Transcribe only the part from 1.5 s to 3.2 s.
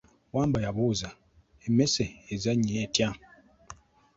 emmese ezannya etya?